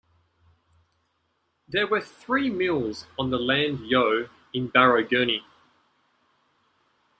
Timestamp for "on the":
3.19-3.37